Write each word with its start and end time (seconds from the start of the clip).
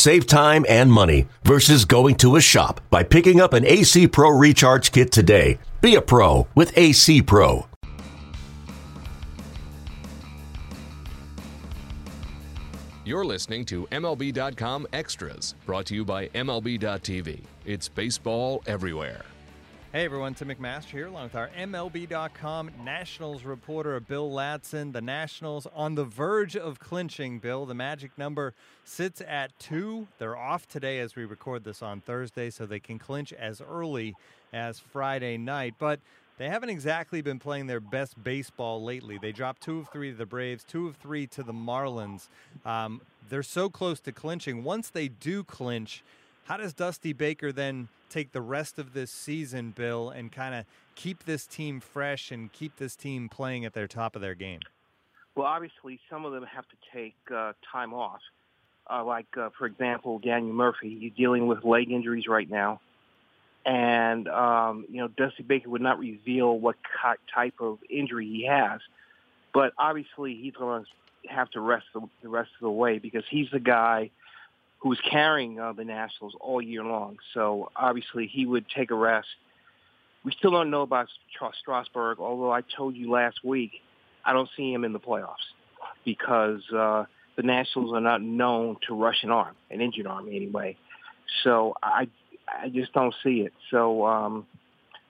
Save 0.00 0.26
time 0.26 0.64
and 0.66 0.90
money 0.90 1.28
versus 1.44 1.84
going 1.84 2.14
to 2.14 2.36
a 2.36 2.40
shop 2.40 2.80
by 2.88 3.02
picking 3.02 3.38
up 3.38 3.52
an 3.52 3.66
AC 3.66 4.08
Pro 4.08 4.30
Recharge 4.30 4.92
Kit 4.92 5.12
today. 5.12 5.58
Be 5.82 5.94
a 5.94 6.00
pro 6.00 6.48
with 6.54 6.72
AC 6.74 7.20
Pro. 7.20 7.66
You're 13.04 13.26
listening 13.26 13.66
to 13.66 13.86
MLB.com 13.92 14.86
Extras, 14.94 15.54
brought 15.66 15.84
to 15.86 15.94
you 15.94 16.06
by 16.06 16.28
MLB.tv. 16.28 17.42
It's 17.66 17.88
baseball 17.90 18.62
everywhere. 18.66 19.26
Hey 19.92 20.04
everyone, 20.04 20.34
Tim 20.34 20.46
McMaster 20.46 20.90
here, 20.90 21.08
along 21.08 21.24
with 21.24 21.34
our 21.34 21.48
MLB.com 21.48 22.70
Nationals 22.84 23.42
reporter 23.42 23.98
Bill 23.98 24.30
Ladson. 24.30 24.92
The 24.92 25.00
Nationals 25.00 25.66
on 25.74 25.96
the 25.96 26.04
verge 26.04 26.54
of 26.56 26.78
clinching, 26.78 27.40
Bill. 27.40 27.66
The 27.66 27.74
magic 27.74 28.12
number 28.16 28.54
sits 28.84 29.20
at 29.26 29.50
two. 29.58 30.06
They're 30.18 30.36
off 30.36 30.68
today 30.68 31.00
as 31.00 31.16
we 31.16 31.24
record 31.24 31.64
this 31.64 31.82
on 31.82 32.02
Thursday, 32.02 32.50
so 32.50 32.66
they 32.66 32.78
can 32.78 33.00
clinch 33.00 33.32
as 33.32 33.60
early 33.60 34.14
as 34.52 34.78
Friday 34.78 35.36
night. 35.36 35.74
But 35.76 35.98
they 36.38 36.48
haven't 36.48 36.70
exactly 36.70 37.20
been 37.20 37.40
playing 37.40 37.66
their 37.66 37.80
best 37.80 38.22
baseball 38.22 38.84
lately. 38.84 39.18
They 39.18 39.32
dropped 39.32 39.60
two 39.60 39.80
of 39.80 39.88
three 39.88 40.12
to 40.12 40.16
the 40.16 40.24
Braves, 40.24 40.62
two 40.62 40.86
of 40.86 40.94
three 40.98 41.26
to 41.26 41.42
the 41.42 41.52
Marlins. 41.52 42.28
Um, 42.64 43.00
they're 43.28 43.42
so 43.42 43.68
close 43.68 43.98
to 44.02 44.12
clinching. 44.12 44.62
Once 44.62 44.88
they 44.88 45.08
do 45.08 45.42
clinch, 45.42 46.04
how 46.44 46.58
does 46.58 46.72
Dusty 46.74 47.12
Baker 47.12 47.50
then 47.50 47.88
take 48.10 48.32
the 48.32 48.40
rest 48.40 48.78
of 48.78 48.92
this 48.92 49.10
season, 49.10 49.70
Bill, 49.70 50.10
and 50.10 50.30
kind 50.30 50.54
of 50.54 50.66
keep 50.94 51.24
this 51.24 51.46
team 51.46 51.80
fresh 51.80 52.30
and 52.30 52.52
keep 52.52 52.76
this 52.76 52.96
team 52.96 53.28
playing 53.28 53.64
at 53.64 53.72
their 53.72 53.88
top 53.88 54.16
of 54.16 54.22
their 54.22 54.34
game? 54.34 54.60
Well, 55.34 55.46
obviously, 55.46 56.00
some 56.10 56.24
of 56.24 56.32
them 56.32 56.44
have 56.44 56.64
to 56.68 56.76
take 56.92 57.14
uh, 57.34 57.52
time 57.72 57.94
off. 57.94 58.20
Uh, 58.88 59.04
like, 59.04 59.26
uh, 59.36 59.50
for 59.56 59.66
example, 59.66 60.18
Daniel 60.18 60.52
Murphy, 60.52 60.98
he's 61.00 61.12
dealing 61.16 61.46
with 61.46 61.64
leg 61.64 61.90
injuries 61.90 62.26
right 62.26 62.50
now. 62.50 62.80
And, 63.64 64.26
um, 64.28 64.86
you 64.90 64.98
know, 64.98 65.08
Dusty 65.08 65.42
Baker 65.42 65.70
would 65.70 65.82
not 65.82 65.98
reveal 65.98 66.58
what 66.58 66.76
type 67.32 67.54
of 67.60 67.78
injury 67.88 68.26
he 68.26 68.46
has. 68.46 68.80
But 69.54 69.72
obviously, 69.78 70.34
he's 70.34 70.54
going 70.54 70.84
to 70.84 71.32
have 71.32 71.50
to 71.50 71.60
rest 71.60 71.86
the, 71.94 72.00
the 72.22 72.28
rest 72.28 72.50
of 72.60 72.62
the 72.62 72.70
way 72.70 72.98
because 72.98 73.24
he's 73.30 73.48
the 73.50 73.60
guy– 73.60 74.10
who 74.80 74.88
was 74.88 74.98
carrying 75.08 75.60
uh, 75.60 75.72
the 75.72 75.84
Nationals 75.84 76.34
all 76.40 76.60
year 76.60 76.82
long. 76.84 77.18
So 77.34 77.70
obviously 77.76 78.26
he 78.26 78.46
would 78.46 78.66
take 78.68 78.90
a 78.90 78.94
rest. 78.94 79.28
We 80.24 80.32
still 80.32 80.50
don't 80.50 80.70
know 80.70 80.82
about 80.82 81.08
Strasburg, 81.60 82.18
although 82.18 82.52
I 82.52 82.62
told 82.76 82.96
you 82.96 83.10
last 83.10 83.44
week 83.44 83.72
I 84.24 84.32
don't 84.32 84.48
see 84.56 84.72
him 84.72 84.84
in 84.84 84.92
the 84.92 85.00
playoffs 85.00 85.36
because 86.04 86.62
uh, 86.72 87.04
the 87.36 87.42
Nationals 87.42 87.92
are 87.94 88.00
not 88.00 88.22
known 88.22 88.76
to 88.88 88.94
rush 88.94 89.22
an 89.22 89.30
arm, 89.30 89.54
an 89.70 89.80
injured 89.80 90.06
arm 90.06 90.28
anyway. 90.28 90.76
So 91.42 91.74
I 91.82 92.08
I 92.48 92.68
just 92.68 92.92
don't 92.92 93.14
see 93.22 93.42
it. 93.42 93.52
So 93.70 94.04
um, 94.06 94.46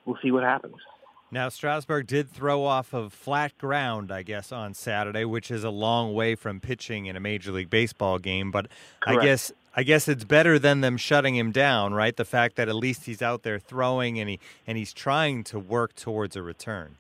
we'll 0.04 0.18
see 0.22 0.30
what 0.30 0.42
happens. 0.42 0.76
Now, 1.32 1.48
Strasburg 1.48 2.08
did 2.08 2.28
throw 2.28 2.64
off 2.64 2.92
of 2.92 3.12
flat 3.12 3.56
ground, 3.56 4.10
I 4.10 4.22
guess, 4.22 4.50
on 4.50 4.74
Saturday, 4.74 5.24
which 5.24 5.50
is 5.50 5.62
a 5.62 5.70
long 5.70 6.12
way 6.12 6.34
from 6.34 6.58
pitching 6.58 7.06
in 7.06 7.14
a 7.14 7.20
Major 7.20 7.52
League 7.52 7.70
Baseball 7.70 8.18
game. 8.18 8.50
But 8.50 8.66
Correct. 8.98 9.20
I 9.20 9.24
guess 9.24 9.52
I 9.74 9.84
guess 9.84 10.08
it's 10.08 10.24
better 10.24 10.58
than 10.58 10.81
them 10.81 10.97
shutting 10.97 11.36
him 11.36 11.53
down, 11.53 11.94
right? 11.94 12.16
The 12.16 12.25
fact 12.25 12.56
that 12.56 12.69
at 12.69 12.75
least 12.75 13.04
he's 13.04 13.22
out 13.22 13.42
there 13.42 13.58
throwing 13.58 14.19
and 14.19 14.28
he 14.28 14.41
and 14.66 14.76
he's 14.76 14.92
trying 14.92 15.44
to 15.44 15.58
work 15.58 15.94
towards 15.94 16.36
a 16.36 16.42
return. 16.42 16.97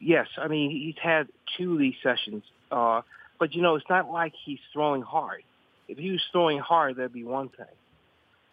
Yes, 0.00 0.28
I 0.38 0.48
mean 0.48 0.70
he's 0.70 0.96
had 1.02 1.28
two 1.56 1.74
of 1.74 1.78
these 1.78 1.94
sessions, 2.02 2.42
uh, 2.70 3.02
but 3.38 3.54
you 3.54 3.62
know 3.62 3.74
it's 3.74 3.88
not 3.88 4.10
like 4.10 4.32
he's 4.44 4.60
throwing 4.72 5.02
hard. 5.02 5.42
If 5.88 5.98
he 5.98 6.10
was 6.10 6.22
throwing 6.32 6.58
hard, 6.58 6.96
that'd 6.96 7.12
be 7.12 7.24
one 7.24 7.48
thing. 7.50 7.66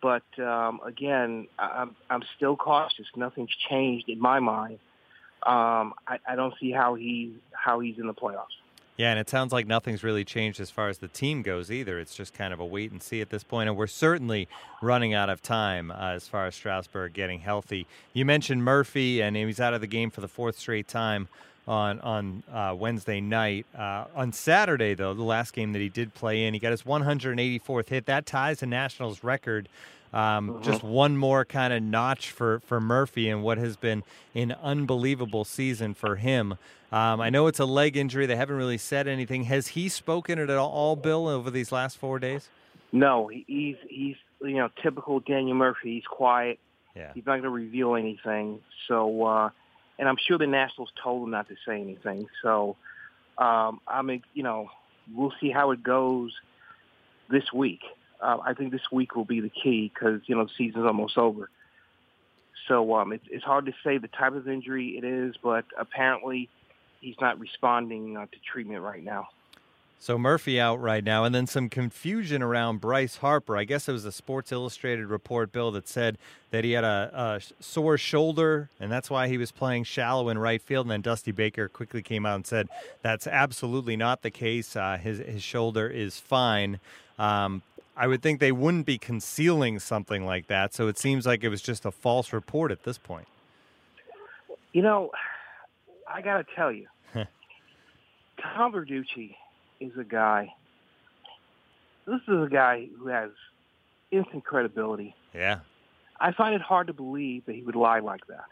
But 0.01 0.23
um, 0.43 0.81
again, 0.85 1.47
I'm 1.57 1.95
I'm 2.09 2.23
still 2.35 2.57
cautious. 2.57 3.05
Nothing's 3.15 3.55
changed 3.69 4.09
in 4.09 4.19
my 4.19 4.39
mind. 4.39 4.79
Um, 5.45 5.93
I, 6.07 6.19
I 6.27 6.35
don't 6.35 6.53
see 6.59 6.71
how 6.71 6.95
he 6.95 7.35
how 7.53 7.79
he's 7.79 7.97
in 7.97 8.07
the 8.07 8.13
playoffs. 8.13 8.57
Yeah, 8.95 9.09
and 9.09 9.19
it 9.19 9.27
sounds 9.27 9.51
like 9.51 9.65
nothing's 9.65 10.03
really 10.03 10.23
changed 10.23 10.59
as 10.59 10.69
far 10.69 10.87
as 10.87 10.99
the 10.99 11.07
team 11.07 11.41
goes 11.41 11.71
either. 11.71 11.99
It's 11.99 12.13
just 12.13 12.33
kind 12.33 12.53
of 12.53 12.59
a 12.59 12.65
wait 12.65 12.91
and 12.91 13.01
see 13.01 13.21
at 13.21 13.31
this 13.31 13.43
point, 13.43 13.67
and 13.67 13.75
we're 13.77 13.87
certainly 13.87 14.47
running 14.83 15.15
out 15.15 15.29
of 15.29 15.41
time 15.41 15.89
uh, 15.89 16.11
as 16.11 16.27
far 16.27 16.45
as 16.45 16.53
Strasburg 16.53 17.13
getting 17.13 17.39
healthy. 17.39 17.87
You 18.13 18.23
mentioned 18.23 18.63
Murphy, 18.63 19.21
and 19.21 19.35
he 19.35 19.45
was 19.45 19.59
out 19.59 19.73
of 19.73 19.81
the 19.81 19.87
game 19.87 20.11
for 20.11 20.21
the 20.21 20.27
fourth 20.27 20.59
straight 20.59 20.87
time 20.87 21.27
on 21.67 21.99
on 22.01 22.43
uh, 22.53 22.75
Wednesday 22.77 23.19
night. 23.19 23.65
Uh, 23.75 24.05
on 24.15 24.31
Saturday, 24.31 24.93
though, 24.93 25.15
the 25.15 25.23
last 25.23 25.53
game 25.53 25.73
that 25.73 25.79
he 25.79 25.89
did 25.89 26.13
play 26.13 26.43
in, 26.43 26.53
he 26.53 26.59
got 26.59 26.71
his 26.71 26.83
184th 26.83 27.89
hit. 27.89 28.05
That 28.05 28.27
ties 28.27 28.59
the 28.59 28.67
Nationals 28.67 29.23
record 29.23 29.69
um, 30.13 30.49
mm-hmm. 30.49 30.61
Just 30.61 30.83
one 30.83 31.17
more 31.17 31.43
kind 31.43 31.73
of 31.73 31.81
notch 31.81 32.29
for, 32.29 32.59
for 32.59 32.79
Murphy 32.79 33.29
and 33.29 33.43
what 33.43 33.57
has 33.57 33.75
been 33.75 34.03
an 34.35 34.55
unbelievable 34.61 35.43
season 35.43 35.95
for 35.95 36.17
him. 36.17 36.53
Um, 36.91 37.19
I 37.19 37.31
know 37.31 37.47
it's 37.47 37.59
a 37.59 37.65
leg 37.65 37.97
injury. 37.97 38.27
They 38.27 38.35
haven't 38.35 38.55
really 38.55 38.77
said 38.77 39.07
anything. 39.07 39.45
Has 39.45 39.69
he 39.69 39.89
spoken 39.89 40.37
it 40.37 40.51
at 40.51 40.57
all, 40.57 40.95
Bill, 40.95 41.27
over 41.27 41.49
these 41.49 41.71
last 41.71 41.97
four 41.97 42.19
days? 42.19 42.49
No, 42.91 43.27
he's 43.27 43.77
he's 43.89 44.15
you 44.39 44.57
know 44.57 44.69
typical 44.83 45.19
Daniel 45.19 45.55
Murphy. 45.55 45.95
He's 45.95 46.05
quiet. 46.05 46.59
Yeah. 46.95 47.11
He's 47.15 47.25
not 47.25 47.41
going 47.41 47.43
to 47.43 47.49
reveal 47.49 47.95
anything. 47.95 48.59
So, 48.87 49.25
uh, 49.25 49.49
and 49.97 50.07
I'm 50.07 50.17
sure 50.27 50.37
the 50.37 50.45
Nationals 50.45 50.91
told 51.03 51.23
him 51.23 51.31
not 51.31 51.47
to 51.47 51.55
say 51.67 51.81
anything. 51.81 52.27
So, 52.43 52.75
um, 53.39 53.81
I 53.87 54.03
mean, 54.03 54.21
you 54.35 54.43
know, 54.43 54.69
we'll 55.11 55.33
see 55.41 55.49
how 55.49 55.71
it 55.71 55.81
goes 55.81 56.31
this 57.31 57.51
week 57.51 57.81
uh, 58.23 58.37
I 58.43 58.53
think 58.53 58.71
this 58.71 58.91
week 58.91 59.15
will 59.15 59.25
be 59.25 59.41
the 59.41 59.49
key 59.49 59.91
because 59.93 60.21
you 60.25 60.35
know 60.35 60.45
the 60.45 60.51
season's 60.57 60.85
almost 60.85 61.17
over. 61.17 61.49
So 62.67 62.95
um, 62.95 63.11
it's, 63.11 63.25
it's 63.29 63.43
hard 63.43 63.65
to 63.65 63.73
say 63.83 63.97
the 63.97 64.07
type 64.07 64.33
of 64.33 64.47
injury 64.47 64.97
it 64.97 65.03
is, 65.03 65.35
but 65.43 65.65
apparently 65.77 66.49
he's 67.01 67.17
not 67.19 67.39
responding 67.39 68.15
uh, 68.15 68.25
to 68.25 68.37
treatment 68.51 68.81
right 68.81 69.03
now. 69.03 69.27
So 69.99 70.17
Murphy 70.17 70.59
out 70.59 70.81
right 70.81 71.03
now, 71.03 71.23
and 71.23 71.33
then 71.33 71.47
some 71.47 71.69
confusion 71.69 72.41
around 72.41 72.81
Bryce 72.81 73.17
Harper. 73.17 73.55
I 73.55 73.63
guess 73.63 73.87
it 73.87 73.93
was 73.93 74.03
a 74.03 74.11
Sports 74.11 74.51
Illustrated 74.51 75.05
report, 75.05 75.53
Bill, 75.53 75.71
that 75.71 75.87
said 75.87 76.17
that 76.51 76.65
he 76.65 76.73
had 76.73 76.83
a, 76.83 77.09
a, 77.13 77.63
sore 77.63 77.97
shoulder, 77.97 78.69
and 78.81 78.91
that's 78.91 79.09
why 79.09 79.29
he 79.29 79.37
was 79.37 79.53
playing 79.53 79.85
shallow 79.85 80.27
in 80.27 80.37
right 80.37 80.61
field. 80.61 80.87
And 80.87 80.91
then 80.91 81.01
Dusty 81.01 81.31
Baker 81.31 81.69
quickly 81.69 82.01
came 82.01 82.25
out 82.25 82.35
and 82.35 82.45
said 82.45 82.67
that's 83.01 83.27
absolutely 83.27 83.95
not 83.95 84.23
the 84.23 84.31
case. 84.31 84.75
Uh, 84.75 84.97
his 85.01 85.19
his 85.19 85.41
shoulder 85.41 85.87
is 85.87 86.19
fine. 86.19 86.81
Um, 87.17 87.61
I 87.95 88.07
would 88.07 88.21
think 88.21 88.39
they 88.39 88.51
wouldn't 88.51 88.85
be 88.85 88.97
concealing 88.97 89.79
something 89.79 90.25
like 90.25 90.47
that. 90.47 90.73
So 90.73 90.87
it 90.87 90.97
seems 90.97 91.25
like 91.25 91.43
it 91.43 91.49
was 91.49 91.61
just 91.61 91.85
a 91.85 91.91
false 91.91 92.33
report 92.33 92.71
at 92.71 92.83
this 92.83 92.97
point. 92.97 93.27
You 94.71 94.81
know, 94.81 95.11
I 96.11 96.21
got 96.21 96.37
to 96.37 96.55
tell 96.55 96.71
you, 96.71 96.87
Tom 98.41 98.73
Verducci 98.73 99.35
is 99.79 99.91
a 99.99 100.03
guy. 100.03 100.53
This 102.07 102.21
is 102.27 102.43
a 102.43 102.49
guy 102.51 102.87
who 102.97 103.07
has 103.07 103.29
instant 104.11 104.43
credibility. 104.43 105.15
Yeah. 105.33 105.59
I 106.19 106.31
find 106.31 106.55
it 106.55 106.61
hard 106.61 106.87
to 106.87 106.93
believe 106.93 107.45
that 107.45 107.55
he 107.55 107.61
would 107.61 107.75
lie 107.75 107.99
like 107.99 108.25
that. 108.27 108.45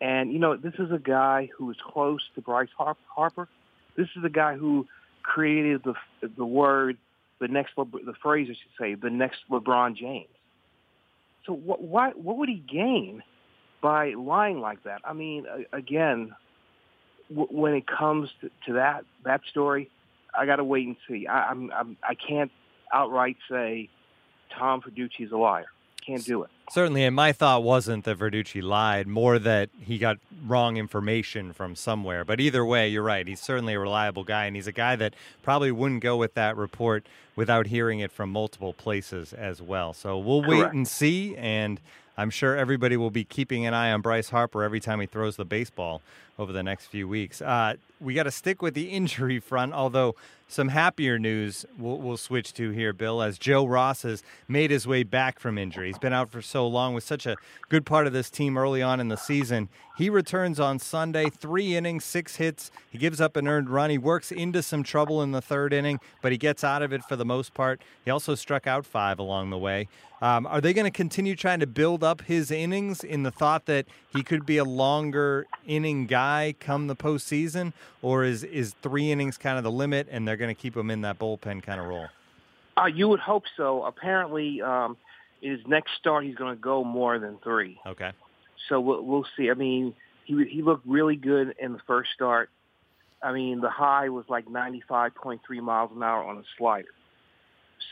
And 0.00 0.32
you 0.32 0.38
know, 0.38 0.56
this 0.56 0.74
is 0.78 0.92
a 0.92 0.98
guy 0.98 1.48
who 1.56 1.70
is 1.70 1.76
close 1.84 2.20
to 2.36 2.40
Bryce 2.40 2.68
Harper. 2.76 3.48
This 3.96 4.06
is 4.16 4.22
the 4.22 4.30
guy 4.30 4.56
who 4.56 4.86
created 5.22 5.82
the 5.82 5.94
the 6.36 6.44
word 6.44 6.96
the 7.40 7.48
next 7.48 7.72
Le- 7.76 7.86
the 8.04 8.14
phrase 8.22 8.48
I 8.50 8.54
should 8.54 8.78
say 8.78 8.94
the 8.94 9.10
next 9.10 9.40
LeBron 9.50 9.96
James. 9.96 10.28
So 11.46 11.52
what 11.52 11.80
what 11.82 12.18
what 12.18 12.36
would 12.38 12.48
he 12.48 12.56
gain 12.56 13.22
by 13.80 14.14
lying 14.14 14.60
like 14.60 14.82
that? 14.84 15.00
I 15.04 15.12
mean, 15.12 15.46
again, 15.72 16.34
w- 17.30 17.48
when 17.50 17.74
it 17.74 17.86
comes 17.86 18.28
to, 18.40 18.50
to 18.66 18.72
that 18.74 19.04
that 19.24 19.40
story, 19.50 19.90
I 20.36 20.46
got 20.46 20.56
to 20.56 20.64
wait 20.64 20.86
and 20.86 20.96
see. 21.08 21.26
I, 21.26 21.50
I'm, 21.50 21.70
I'm 21.72 21.96
I 22.02 22.14
can't 22.14 22.50
outright 22.92 23.36
say 23.50 23.88
Tom 24.56 24.82
Verducci 24.82 25.20
is 25.20 25.32
a 25.32 25.36
liar. 25.36 25.66
Can't 26.04 26.24
do 26.24 26.42
it. 26.42 26.50
Certainly, 26.70 27.04
and 27.04 27.14
my 27.14 27.32
thought 27.32 27.62
wasn't 27.62 28.04
that 28.04 28.18
Verducci 28.18 28.62
lied, 28.62 29.06
more 29.06 29.38
that 29.38 29.70
he 29.78 29.98
got 29.98 30.18
wrong 30.48 30.76
information 30.76 31.52
from 31.52 31.76
somewhere. 31.76 32.24
But 32.24 32.40
either 32.40 32.64
way, 32.64 32.88
you're 32.88 33.02
right. 33.02 33.26
He's 33.26 33.40
certainly 33.40 33.74
a 33.74 33.78
reliable 33.78 34.24
guy, 34.24 34.46
and 34.46 34.56
he's 34.56 34.66
a 34.66 34.72
guy 34.72 34.96
that 34.96 35.14
probably 35.42 35.70
wouldn't 35.70 36.02
go 36.02 36.16
with 36.16 36.34
that 36.34 36.56
report 36.56 37.06
without 37.36 37.66
hearing 37.66 38.00
it 38.00 38.10
from 38.10 38.30
multiple 38.30 38.72
places 38.72 39.32
as 39.32 39.62
well. 39.62 39.92
So 39.92 40.18
we'll 40.18 40.42
Correct. 40.42 40.64
wait 40.64 40.72
and 40.72 40.88
see, 40.88 41.36
and 41.36 41.80
I'm 42.16 42.30
sure 42.30 42.56
everybody 42.56 42.96
will 42.96 43.12
be 43.12 43.24
keeping 43.24 43.64
an 43.66 43.74
eye 43.74 43.92
on 43.92 44.00
Bryce 44.00 44.30
Harper 44.30 44.64
every 44.64 44.80
time 44.80 45.00
he 45.00 45.06
throws 45.06 45.36
the 45.36 45.44
baseball 45.44 46.02
over 46.38 46.52
the 46.52 46.62
next 46.62 46.86
few 46.86 47.08
weeks. 47.08 47.42
Uh, 47.42 47.74
we 48.00 48.14
got 48.14 48.24
to 48.24 48.30
stick 48.30 48.62
with 48.62 48.74
the 48.74 48.90
injury 48.90 49.40
front, 49.40 49.72
although 49.72 50.14
some 50.50 50.68
happier 50.68 51.18
news 51.18 51.66
we'll, 51.78 51.98
we'll, 51.98 52.16
switch 52.16 52.54
to 52.54 52.70
here, 52.70 52.94
Bill, 52.94 53.20
as 53.20 53.38
Joe 53.38 53.66
Ross 53.66 54.02
has 54.02 54.22
made 54.48 54.70
his 54.70 54.86
way 54.86 55.02
back 55.02 55.38
from 55.38 55.58
injury. 55.58 55.88
He's 55.88 55.98
been 55.98 56.14
out 56.14 56.30
for 56.30 56.40
so 56.40 56.66
long, 56.66 56.94
with 56.94 57.04
such 57.04 57.26
a 57.26 57.36
good 57.68 57.84
part 57.84 58.06
of 58.06 58.14
this 58.14 58.30
team 58.30 58.56
early 58.56 58.80
on 58.80 58.98
in 58.98 59.08
the 59.08 59.16
season. 59.16 59.68
He 59.98 60.08
returns 60.08 60.58
on 60.58 60.78
Sunday, 60.78 61.28
three 61.28 61.76
innings, 61.76 62.04
six 62.04 62.36
hits. 62.36 62.70
He 62.88 62.98
gives 62.98 63.20
up 63.20 63.36
an 63.36 63.46
earned 63.46 63.68
run. 63.68 63.90
He 63.90 63.98
works 63.98 64.32
into 64.32 64.62
some 64.62 64.82
trouble 64.82 65.22
in 65.22 65.32
the 65.32 65.42
third 65.42 65.72
inning, 65.72 66.00
but 66.22 66.32
he 66.32 66.38
gets 66.38 66.64
out 66.64 66.82
of 66.82 66.92
it 66.92 67.04
for 67.04 67.16
the 67.16 67.26
most 67.26 67.52
part. 67.52 67.82
He 68.04 68.10
also 68.10 68.34
struck 68.34 68.66
out 68.66 68.86
five 68.86 69.18
along 69.18 69.50
the 69.50 69.58
way. 69.58 69.88
Um, 70.20 70.46
are 70.46 70.60
they 70.60 70.72
going 70.72 70.84
to 70.84 70.96
continue 70.96 71.36
trying 71.36 71.60
to 71.60 71.66
build 71.66 72.02
up 72.02 72.22
his 72.22 72.50
innings 72.50 73.04
in 73.04 73.22
the 73.22 73.30
thought 73.30 73.66
that 73.66 73.86
he 74.12 74.22
could 74.22 74.44
be 74.44 74.56
a 74.56 74.64
longer 74.64 75.46
inning 75.66 76.06
guy 76.06 76.27
come 76.60 76.86
the 76.86 76.96
postseason, 76.96 77.72
or 78.02 78.24
is 78.24 78.44
is 78.44 78.74
three 78.82 79.10
innings 79.10 79.36
kind 79.38 79.58
of 79.58 79.64
the 79.64 79.70
limit, 79.70 80.08
and 80.10 80.26
they're 80.26 80.36
going 80.36 80.54
to 80.54 80.60
keep 80.60 80.76
him 80.76 80.90
in 80.90 81.02
that 81.02 81.18
bullpen 81.18 81.62
kind 81.62 81.80
of 81.80 81.86
role? 81.86 82.08
Uh, 82.76 82.86
you 82.86 83.08
would 83.08 83.20
hope 83.20 83.44
so. 83.56 83.84
Apparently, 83.84 84.62
um, 84.62 84.96
his 85.40 85.60
next 85.66 85.92
start 85.98 86.24
he's 86.24 86.36
going 86.36 86.54
to 86.54 86.60
go 86.60 86.84
more 86.84 87.18
than 87.18 87.38
three. 87.42 87.78
Okay. 87.86 88.12
So 88.68 88.80
we'll, 88.80 89.02
we'll 89.02 89.26
see. 89.36 89.50
I 89.50 89.54
mean, 89.54 89.94
he 90.24 90.44
he 90.44 90.62
looked 90.62 90.86
really 90.86 91.16
good 91.16 91.54
in 91.58 91.72
the 91.72 91.80
first 91.86 92.10
start. 92.14 92.50
I 93.22 93.32
mean, 93.32 93.60
the 93.60 93.70
high 93.70 94.10
was 94.10 94.24
like 94.28 94.46
95.3 94.46 95.40
miles 95.60 95.90
an 95.94 96.02
hour 96.02 96.22
on 96.22 96.38
a 96.38 96.44
slider. 96.56 96.88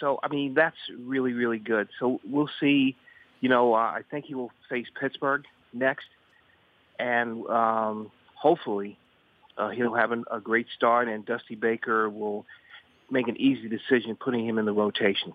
So 0.00 0.20
I 0.22 0.28
mean, 0.28 0.54
that's 0.54 0.76
really 0.98 1.32
really 1.32 1.58
good. 1.58 1.88
So 1.98 2.20
we'll 2.24 2.50
see. 2.60 2.96
You 3.40 3.48
know, 3.48 3.74
uh, 3.74 3.78
I 3.78 4.02
think 4.10 4.24
he 4.26 4.34
will 4.34 4.50
face 4.68 4.86
Pittsburgh 4.98 5.44
next, 5.72 6.06
and 6.98 7.46
um, 7.46 8.10
hopefully 8.36 8.98
uh, 9.58 9.70
he'll 9.70 9.94
have 9.94 10.12
an, 10.12 10.24
a 10.30 10.40
great 10.40 10.66
start, 10.74 11.08
and 11.08 11.24
Dusty 11.24 11.54
Baker 11.54 12.08
will 12.08 12.46
make 13.10 13.28
an 13.28 13.40
easy 13.40 13.68
decision 13.68 14.16
putting 14.16 14.46
him 14.46 14.58
in 14.58 14.64
the 14.64 14.72
rotation. 14.72 15.32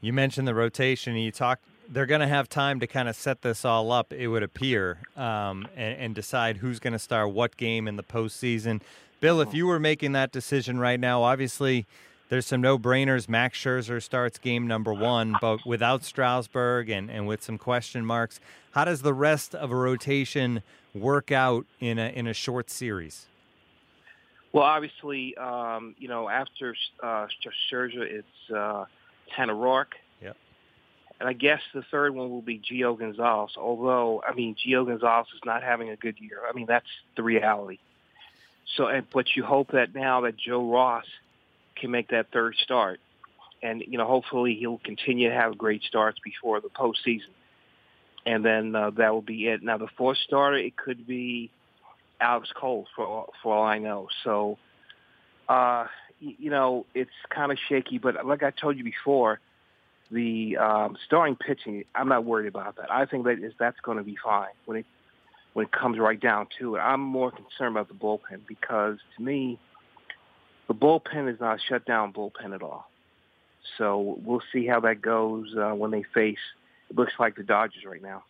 You 0.00 0.12
mentioned 0.12 0.46
the 0.46 0.54
rotation. 0.54 1.14
And 1.14 1.22
you 1.22 1.30
talked. 1.30 1.64
They're 1.88 2.06
going 2.06 2.20
to 2.20 2.26
have 2.26 2.48
time 2.48 2.80
to 2.80 2.86
kind 2.86 3.08
of 3.08 3.14
set 3.14 3.42
this 3.42 3.64
all 3.64 3.92
up. 3.92 4.12
It 4.12 4.26
would 4.26 4.42
appear, 4.42 4.98
um, 5.16 5.68
and, 5.76 5.98
and, 5.98 6.14
decide 6.16 6.56
who's 6.56 6.80
going 6.80 6.94
to 6.94 6.98
start 6.98 7.30
what 7.32 7.56
game 7.56 7.86
in 7.86 7.94
the 7.94 8.02
postseason. 8.02 8.80
Bill, 9.20 9.40
if 9.40 9.54
you 9.54 9.68
were 9.68 9.78
making 9.78 10.10
that 10.12 10.32
decision 10.32 10.80
right 10.80 10.98
now, 10.98 11.22
obviously 11.22 11.86
there's 12.28 12.46
some 12.46 12.60
no-brainers. 12.60 13.28
Max 13.28 13.58
Scherzer 13.58 14.02
starts 14.02 14.38
game 14.38 14.66
number 14.66 14.92
one, 14.92 15.36
but 15.40 15.64
without 15.64 16.04
Strasburg 16.04 16.88
and, 16.90 17.10
and 17.10 17.26
with 17.26 17.42
some 17.42 17.58
question 17.58 18.04
marks, 18.04 18.40
how 18.72 18.84
does 18.84 19.02
the 19.02 19.14
rest 19.14 19.54
of 19.54 19.70
a 19.70 19.76
rotation 19.76 20.62
work 20.94 21.30
out 21.30 21.66
in 21.80 21.98
a 21.98 22.08
in 22.08 22.26
a 22.26 22.34
short 22.34 22.70
series? 22.70 23.26
Well, 24.52 24.64
obviously, 24.64 25.36
um, 25.36 25.94
you 25.98 26.08
know, 26.08 26.28
after 26.28 26.74
uh, 27.02 27.26
Scherzer, 27.70 28.00
it's 28.00 28.50
uh, 28.54 28.86
Tanner 29.34 29.54
Roark. 29.54 29.92
Yep. 30.22 30.36
And 31.20 31.28
I 31.28 31.34
guess 31.34 31.60
the 31.74 31.82
third 31.82 32.14
one 32.14 32.30
will 32.30 32.42
be 32.42 32.58
Gio 32.58 32.98
Gonzalez. 32.98 33.52
Although, 33.58 34.22
I 34.26 34.32
mean, 34.32 34.54
Gio 34.54 34.86
Gonzalez 34.86 35.26
is 35.34 35.40
not 35.44 35.62
having 35.62 35.90
a 35.90 35.96
good 35.96 36.18
year. 36.18 36.40
I 36.48 36.54
mean, 36.54 36.66
that's 36.66 36.86
the 37.16 37.22
reality. 37.22 37.78
So, 38.76 39.02
but 39.12 39.36
you 39.36 39.44
hope 39.44 39.72
that 39.72 39.94
now 39.94 40.22
that 40.22 40.36
Joe 40.36 40.70
Ross 40.70 41.04
can 41.76 41.90
make 41.90 42.08
that 42.08 42.26
third 42.32 42.54
start, 42.62 43.00
and 43.62 43.82
you 43.86 43.98
know, 43.98 44.06
hopefully 44.06 44.56
he'll 44.58 44.78
continue 44.78 45.28
to 45.28 45.34
have 45.34 45.56
great 45.56 45.82
starts 45.82 46.18
before 46.24 46.60
the 46.60 46.68
postseason 46.68 47.32
and 48.26 48.44
then 48.44 48.74
uh, 48.74 48.90
that 48.90 49.14
will 49.14 49.22
be 49.22 49.46
it. 49.46 49.62
Now 49.62 49.78
the 49.78 49.86
fourth 49.96 50.18
starter, 50.18 50.56
it 50.56 50.76
could 50.76 51.06
be 51.06 51.50
Alex 52.20 52.48
Cole 52.54 52.86
for 52.94 53.28
for 53.42 53.54
all 53.54 53.64
I 53.64 53.78
know. 53.78 54.08
So, 54.24 54.58
uh, 55.48 55.86
you 56.18 56.50
know, 56.50 56.84
it's 56.92 57.10
kind 57.30 57.52
of 57.52 57.58
shaky. 57.68 57.98
But 57.98 58.26
like 58.26 58.42
I 58.42 58.50
told 58.50 58.76
you 58.76 58.84
before, 58.84 59.38
the 60.10 60.56
um, 60.56 60.96
starting 61.06 61.36
pitching, 61.36 61.84
I'm 61.94 62.08
not 62.08 62.24
worried 62.24 62.48
about 62.48 62.76
that. 62.76 62.90
I 62.90 63.06
think 63.06 63.24
that 63.24 63.38
is 63.38 63.52
that's 63.58 63.78
going 63.80 63.98
to 63.98 64.04
be 64.04 64.16
fine 64.22 64.48
when 64.64 64.78
it 64.78 64.86
when 65.52 65.66
it 65.66 65.72
comes 65.72 65.98
right 65.98 66.20
down 66.20 66.48
to 66.58 66.74
it. 66.74 66.80
I'm 66.80 67.00
more 67.00 67.30
concerned 67.30 67.76
about 67.76 67.88
the 67.88 67.94
bullpen 67.94 68.40
because 68.48 68.98
to 69.16 69.22
me, 69.22 69.60
the 70.68 70.74
bullpen 70.74 71.32
is 71.32 71.40
not 71.40 71.56
a 71.56 71.60
shutdown 71.60 72.12
bullpen 72.12 72.54
at 72.54 72.62
all. 72.62 72.90
So 73.78 74.18
we'll 74.24 74.42
see 74.52 74.66
how 74.66 74.80
that 74.80 75.02
goes 75.02 75.54
uh, 75.56 75.74
when 75.74 75.90
they 75.90 76.02
face 76.02 76.38
it 76.88 76.96
looks 76.96 77.14
like 77.18 77.36
the 77.36 77.42
Dodgers 77.42 77.84
right 77.84 78.02
now. 78.02 78.24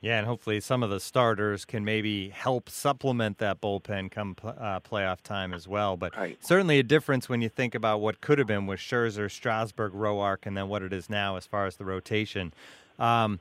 Yeah, 0.00 0.16
and 0.16 0.26
hopefully 0.26 0.60
some 0.60 0.82
of 0.82 0.88
the 0.88 0.98
starters 0.98 1.66
can 1.66 1.84
maybe 1.84 2.30
help 2.30 2.70
supplement 2.70 3.36
that 3.38 3.60
bullpen 3.60 4.10
come 4.10 4.34
uh, 4.42 4.80
playoff 4.80 5.20
time 5.20 5.52
as 5.52 5.68
well. 5.68 5.98
But 5.98 6.16
right. 6.16 6.38
certainly 6.42 6.78
a 6.78 6.82
difference 6.82 7.28
when 7.28 7.42
you 7.42 7.50
think 7.50 7.74
about 7.74 8.00
what 8.00 8.22
could 8.22 8.38
have 8.38 8.46
been 8.46 8.66
with 8.66 8.80
Scherzer, 8.80 9.30
Strasburg, 9.30 9.92
Roark, 9.92 10.46
and 10.46 10.56
then 10.56 10.68
what 10.68 10.82
it 10.82 10.94
is 10.94 11.10
now 11.10 11.36
as 11.36 11.44
far 11.44 11.66
as 11.66 11.76
the 11.76 11.84
rotation. 11.84 12.54
Um, 12.98 13.40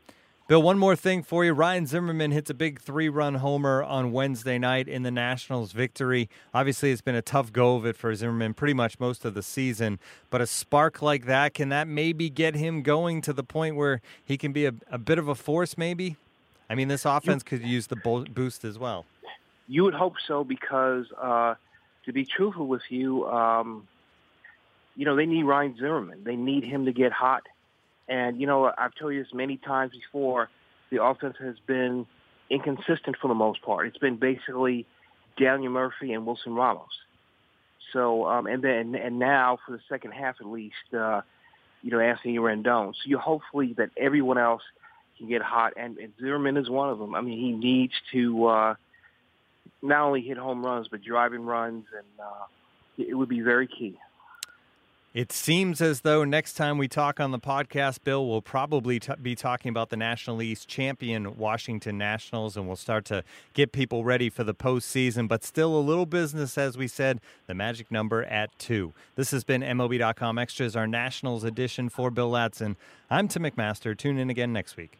Bill, 0.50 0.64
one 0.64 0.80
more 0.80 0.96
thing 0.96 1.22
for 1.22 1.46
you. 1.46 1.54
Ryan 1.54 1.86
Zimmerman 1.86 2.32
hits 2.32 2.50
a 2.50 2.56
big 2.56 2.82
three 2.82 3.08
run 3.08 3.36
homer 3.36 3.84
on 3.84 4.12
Wednesday 4.12 4.58
night 4.58 4.88
in 4.88 5.04
the 5.04 5.12
Nationals' 5.12 5.74
victory. 5.74 6.28
Obviously, 6.56 6.90
it's 6.90 7.04
been 7.04 7.14
a 7.14 7.22
tough 7.22 7.54
go 7.54 7.76
of 7.76 7.86
it 7.86 7.96
for 7.96 8.16
Zimmerman 8.16 8.56
pretty 8.56 8.74
much 8.74 9.00
most 9.00 9.26
of 9.26 9.36
the 9.36 9.44
season, 9.44 10.00
but 10.32 10.42
a 10.42 10.48
spark 10.48 11.04
like 11.04 11.28
that, 11.28 11.54
can 11.54 11.70
that 11.70 11.88
maybe 11.88 12.32
get 12.32 12.56
him 12.56 12.82
going 12.82 13.22
to 13.22 13.32
the 13.32 13.44
point 13.44 13.76
where 13.76 14.02
he 14.26 14.40
can 14.40 14.52
be 14.52 14.66
a, 14.66 14.74
a 14.90 14.98
bit 14.98 15.20
of 15.20 15.28
a 15.28 15.36
force, 15.36 15.78
maybe? 15.78 16.18
I 16.68 16.74
mean, 16.74 16.88
this 16.88 17.06
offense 17.06 17.44
could 17.44 17.62
use 17.62 17.86
the 17.86 17.98
boost 18.34 18.66
as 18.66 18.80
well. 18.80 19.06
You 19.68 19.84
would 19.84 19.94
hope 19.94 20.16
so 20.28 20.44
because, 20.44 21.06
uh, 21.22 21.54
to 22.06 22.12
be 22.12 22.26
truthful 22.26 22.66
with 22.66 22.82
you, 22.90 23.28
um, 23.28 23.88
you 24.96 25.06
know, 25.06 25.16
they 25.16 25.28
need 25.28 25.44
Ryan 25.44 25.76
Zimmerman. 25.78 26.24
They 26.24 26.36
need 26.36 26.64
him 26.64 26.86
to 26.86 26.92
get 26.92 27.12
hot 27.12 27.44
and, 28.10 28.42
you 28.42 28.48
know, 28.48 28.72
I've 28.78 28.96
told 28.96 29.14
you 29.14 29.24
this 29.24 29.34
many 29.34 29.58
times 29.58 29.92
before, 29.92 30.50
the 30.92 31.02
offense 31.04 31.36
has 31.40 31.56
been 31.68 32.08
inconsistent 32.50 33.16
for 33.22 33.28
the 33.28 33.36
most 33.36 33.62
part. 33.62 33.88
It's 33.88 33.98
been 33.98 34.18
basically 34.18 34.88
Daniel 35.38 35.72
Murphy 35.72 36.14
and 36.14 36.26
Wilson 36.26 36.56
Ramos. 36.56 36.88
So, 37.94 38.26
um, 38.26 38.48
and 38.48 38.64
then, 38.64 38.96
and 38.96 39.20
now 39.20 39.60
for 39.66 39.72
the 39.72 39.80
second 39.88 40.12
half 40.12 40.36
at 40.42 40.48
least, 40.48 40.76
uh, 40.94 41.22
you 41.82 41.92
know, 41.92 42.00
Anthony 42.00 42.38
Rendon. 42.38 42.94
So 42.94 43.02
you 43.06 43.18
hopefully 43.18 43.74
that 43.78 43.92
everyone 43.98 44.38
else 44.38 44.64
can 45.18 45.28
get 45.28 45.42
hot, 45.42 45.74
and, 45.78 45.98
and 45.98 46.14
Zimmerman 46.20 46.58
is 46.58 46.70
one 46.70 46.90
of 46.90 47.00
them. 47.00 47.16
I 47.16 47.22
mean, 47.22 47.40
he 47.40 47.52
needs 47.52 47.94
to 48.12 48.46
uh, 48.46 48.76
not 49.82 50.02
only 50.02 50.22
hit 50.22 50.38
home 50.38 50.66
runs, 50.66 50.88
but 50.90 51.04
driving 51.04 51.46
runs, 51.46 51.86
and 51.96 52.08
uh, 52.20 52.46
it 52.98 53.14
would 53.14 53.30
be 53.30 53.42
very 53.42 53.68
key. 53.68 53.98
It 55.12 55.32
seems 55.32 55.82
as 55.82 56.02
though 56.02 56.24
next 56.24 56.54
time 56.54 56.78
we 56.78 56.88
talk 56.88 57.20
on 57.20 57.32
the 57.32 57.40
podcast, 57.40 58.04
Bill, 58.04 58.28
we'll 58.28 58.44
probably 58.44 59.00
t- 59.00 59.12
be 59.20 59.34
talking 59.34 59.70
about 59.70 59.90
the 59.90 59.98
National 59.98 60.40
East 60.40 60.68
champion 60.68 61.36
Washington 61.36 61.98
Nationals, 61.98 62.56
and 62.56 62.68
we'll 62.68 62.76
start 62.76 63.06
to 63.06 63.24
get 63.56 63.72
people 63.72 64.04
ready 64.04 64.30
for 64.30 64.44
the 64.44 64.54
postseason. 64.54 65.28
But 65.28 65.44
still 65.44 65.76
a 65.76 65.82
little 65.82 66.06
business, 66.06 66.60
as 66.60 66.78
we 66.78 66.88
said, 66.88 67.22
the 67.48 67.56
magic 67.56 67.90
number 67.90 68.24
at 68.26 68.58
two. 68.60 68.94
This 69.16 69.32
has 69.32 69.44
been 69.44 69.64
MLB.com 69.64 70.38
Extras, 70.38 70.76
our 70.76 70.86
Nationals 70.86 71.44
edition 71.44 71.90
for 71.90 72.12
Bill 72.12 72.30
Ladson. 72.30 72.76
I'm 73.10 73.28
Tim 73.28 73.42
McMaster. 73.42 73.98
Tune 73.98 74.20
in 74.20 74.30
again 74.30 74.54
next 74.54 74.78
week. 74.78 75.00